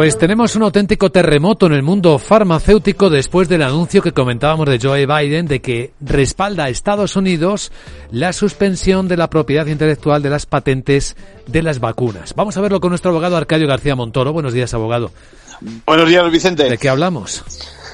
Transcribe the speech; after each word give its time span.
Pues 0.00 0.16
tenemos 0.16 0.56
un 0.56 0.62
auténtico 0.62 1.12
terremoto 1.12 1.66
en 1.66 1.74
el 1.74 1.82
mundo 1.82 2.18
farmacéutico 2.18 3.10
después 3.10 3.50
del 3.50 3.60
anuncio 3.60 4.00
que 4.00 4.12
comentábamos 4.12 4.66
de 4.66 4.78
Joe 4.80 5.04
Biden 5.04 5.46
de 5.46 5.60
que 5.60 5.92
respalda 6.00 6.64
a 6.64 6.68
Estados 6.70 7.16
Unidos 7.16 7.70
la 8.10 8.32
suspensión 8.32 9.08
de 9.08 9.18
la 9.18 9.28
propiedad 9.28 9.66
intelectual 9.66 10.22
de 10.22 10.30
las 10.30 10.46
patentes 10.46 11.16
de 11.46 11.62
las 11.62 11.80
vacunas. 11.80 12.34
Vamos 12.34 12.56
a 12.56 12.62
verlo 12.62 12.80
con 12.80 12.88
nuestro 12.88 13.10
abogado 13.10 13.36
Arcadio 13.36 13.66
García 13.68 13.94
Montoro. 13.94 14.32
Buenos 14.32 14.54
días, 14.54 14.72
abogado. 14.72 15.10
Buenos 15.84 16.08
días, 16.08 16.30
Vicente. 16.30 16.64
¿De 16.64 16.78
qué 16.78 16.88
hablamos? 16.88 17.44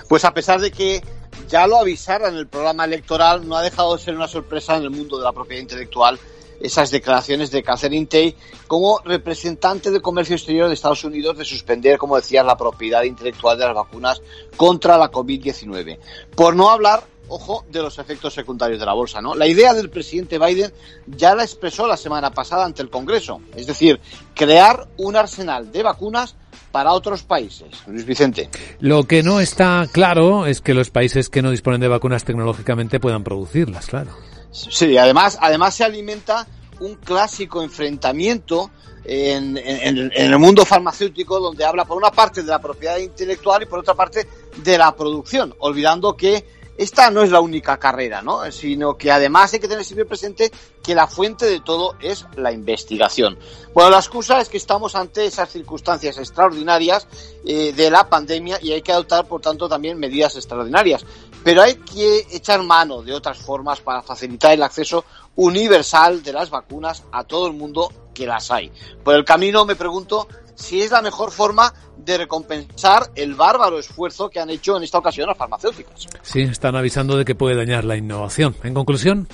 Pues 0.09 0.25
a 0.25 0.33
pesar 0.33 0.61
de 0.61 0.71
que 0.71 1.03
ya 1.49 1.67
lo 1.67 1.77
avisara 1.77 2.29
en 2.29 2.37
el 2.37 2.47
programa 2.47 2.85
electoral, 2.85 3.49
no 3.49 3.57
ha 3.57 3.63
dejado 3.63 3.97
de 3.97 4.03
ser 4.05 4.15
una 4.15 4.29
sorpresa 4.29 4.77
en 4.77 4.85
el 4.85 4.91
mundo 4.91 5.19
de 5.19 5.25
la 5.25 5.33
propiedad 5.33 5.61
intelectual 5.61 6.21
esas 6.61 6.91
declaraciones 6.91 7.51
de 7.51 7.63
Catherine 7.63 8.07
Tay 8.07 8.35
como 8.67 9.01
representante 9.05 9.91
de 9.91 10.01
comercio 10.01 10.37
exterior 10.37 10.69
de 10.69 10.75
Estados 10.75 11.05
Unidos 11.05 11.39
de 11.39 11.45
suspender, 11.45 11.99
como 11.99 12.17
decía, 12.17 12.43
la 12.43 12.57
propiedad 12.57 13.03
intelectual 13.03 13.59
de 13.59 13.65
las 13.67 13.75
vacunas 13.75 14.21
contra 14.57 14.99
la 14.99 15.11
COVID-19. 15.11 15.99
Por 16.35 16.57
no 16.57 16.71
hablar 16.71 17.05
ojo, 17.29 17.65
de 17.71 17.83
los 17.83 17.99
efectos 17.99 18.35
secundarios 18.35 18.79
de 18.79 18.87
la 18.87 18.93
bolsa, 18.93 19.21
¿no? 19.21 19.35
La 19.35 19.47
idea 19.47 19.75
del 19.75 19.91
presidente 19.91 20.39
Biden 20.39 20.73
ya 21.07 21.35
la 21.35 21.43
expresó 21.43 21.87
la 21.87 21.97
semana 21.97 22.31
pasada 22.31 22.65
ante 22.65 22.83
el 22.83 22.91
Congreso, 22.91 23.41
es 23.55 23.67
decir, 23.67 24.01
crear 24.35 24.87
un 24.97 25.17
arsenal 25.17 25.73
de 25.73 25.83
vacunas 25.83 26.37
para 26.71 26.93
otros 26.93 27.23
países. 27.23 27.69
Luis 27.87 28.05
Vicente. 28.05 28.49
Lo 28.81 29.05
que 29.05 29.23
no 29.23 29.41
está 29.41 29.89
claro 29.91 30.47
es 30.47 30.61
que 30.61 30.75
los 30.75 30.91
países 30.91 31.29
que 31.29 31.43
no 31.43 31.51
disponen 31.51 31.81
de 31.81 31.89
vacunas 31.89 32.25
tecnológicamente 32.25 33.01
puedan 33.01 33.25
producirlas, 33.25 33.87
claro. 33.87 34.11
Sí, 34.53 34.97
además, 34.97 35.39
además 35.41 35.75
se 35.75 35.85
alimenta 35.85 36.47
un 36.81 36.95
clásico 36.97 37.63
enfrentamiento 37.63 38.71
en, 39.05 39.57
el 39.57 40.39
mundo 40.39 40.65
farmacéutico 40.65 41.39
donde 41.39 41.65
habla 41.65 41.85
por 41.85 41.97
una 41.97 42.11
parte 42.11 42.43
de 42.43 42.49
la 42.49 42.59
propiedad 42.59 42.99
intelectual 42.99 43.63
y 43.63 43.67
por 43.67 43.79
otra 43.79 43.95
parte 43.95 44.27
de 44.57 44.79
la 44.79 44.95
producción, 44.95 45.55
olvidando 45.59 46.17
que 46.17 46.45
esta 46.79 47.11
no 47.11 47.23
es 47.23 47.31
la 47.31 47.41
única 47.41 47.79
carrera, 47.79 48.23
¿no? 48.23 48.51
Sino 48.53 48.97
que 48.97 49.11
además 49.11 49.53
hay 49.53 49.61
que 49.61 49.69
tener 49.69 49.85
siempre 49.85 50.05
presente 50.05 50.51
que 50.83 50.95
la 50.95 51.07
fuente 51.07 51.47
de 51.47 51.61
todo 51.61 51.97
es 52.01 52.27
la 52.37 52.53
investigación. 52.53 53.39
Bueno, 53.75 53.91
la 53.91 53.99
excusa 53.99 54.41
es 54.41 54.49
que 54.49 54.57
estamos 54.57 54.95
ante 54.95 55.27
esas 55.27 55.51
circunstancias 55.51 56.19
extraordinarias 56.19 57.09
eh, 57.45 57.73
de 57.73 57.91
la 57.91 58.09
pandemia 58.09 58.59
y 58.63 58.73
hay 58.73 58.83
que 58.83 58.93
adoptar, 58.93 59.27
por 59.27 59.41
tanto, 59.41 59.69
también 59.69 59.99
medidas 59.99 60.37
extraordinarias. 60.37 61.05
Pero 61.43 61.63
hay 61.63 61.77
que 61.77 62.27
echar 62.31 62.63
mano 62.63 63.03
de 63.03 63.15
otras 63.15 63.39
formas 63.39 63.81
para 63.81 64.03
facilitar 64.03 64.53
el 64.53 64.63
acceso 64.63 65.05
universal 65.37 66.23
de 66.23 66.33
las 66.33 66.51
vacunas 66.51 67.05
a 67.13 67.25
todo 67.25 67.47
el 67.47 67.53
mundo 67.55 67.93
que 68.13 68.27
las 68.27 68.51
hay. 68.51 68.71
Por 69.05 69.15
el 69.15 69.25
camino 69.25 69.65
me 69.65 69.77
pregunto 69.77 70.27
si 70.55 70.83
es 70.83 70.91
la 70.91 71.03
mejor 71.03 71.31
forma 71.31 71.73
de 72.07 72.19
recompensar 72.19 73.11
el 73.17 73.35
bárbaro 73.35 73.79
esfuerzo 73.79 74.31
que 74.31 74.41
han 74.41 74.49
hecho 74.49 74.77
en 74.77 74.85
esta 74.85 74.99
ocasión 74.99 75.27
las 75.29 75.37
farmacéuticas. 75.37 76.07
Sí, 76.23 76.41
están 76.43 76.77
avisando 76.77 77.17
de 77.17 77.25
que 77.25 77.35
puede 77.35 77.57
dañar 77.57 77.85
la 77.85 77.97
innovación. 77.97 78.55
En 78.63 78.73
conclusión. 78.73 79.29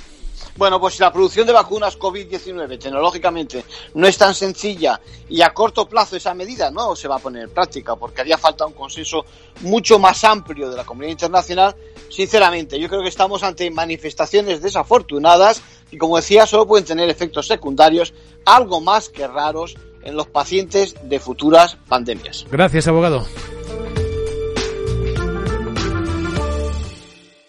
Bueno, 0.56 0.80
pues 0.80 0.94
si 0.94 1.00
la 1.00 1.12
producción 1.12 1.46
de 1.46 1.52
vacunas 1.52 1.98
COVID-19 1.98 2.78
tecnológicamente 2.78 3.64
no 3.94 4.06
es 4.06 4.18
tan 4.18 4.34
sencilla 4.34 5.00
y 5.28 5.40
a 5.40 5.54
corto 5.54 5.88
plazo 5.88 6.16
esa 6.16 6.34
medida 6.34 6.70
no 6.70 6.94
se 6.94 7.08
va 7.08 7.16
a 7.16 7.20
poner 7.20 7.44
en 7.44 7.50
práctica 7.50 7.96
porque 7.96 8.20
haría 8.20 8.36
falta 8.36 8.66
un 8.66 8.74
consenso 8.74 9.24
mucho 9.60 9.98
más 9.98 10.24
amplio 10.24 10.68
de 10.68 10.76
la 10.76 10.84
comunidad 10.84 11.12
internacional, 11.12 11.76
sinceramente 12.10 12.78
yo 12.78 12.88
creo 12.88 13.02
que 13.02 13.08
estamos 13.08 13.42
ante 13.42 13.70
manifestaciones 13.70 14.60
desafortunadas 14.60 15.62
y 15.90 15.96
como 15.96 16.16
decía 16.16 16.46
solo 16.46 16.66
pueden 16.66 16.84
tener 16.84 17.08
efectos 17.08 17.46
secundarios 17.46 18.12
algo 18.44 18.80
más 18.80 19.08
que 19.08 19.26
raros 19.26 19.76
en 20.04 20.16
los 20.16 20.26
pacientes 20.26 20.94
de 21.02 21.20
futuras 21.20 21.76
pandemias. 21.88 22.46
Gracias, 22.50 22.88
abogado. 22.88 23.26